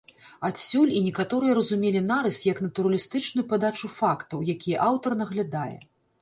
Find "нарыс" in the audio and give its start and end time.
2.11-2.39